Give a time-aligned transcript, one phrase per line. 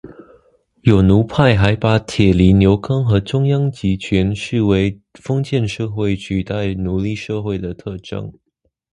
[0.81, 8.33] 有奴派还把铁犁牛耕和中央集权视为封建社会取代奴隶社会的特征。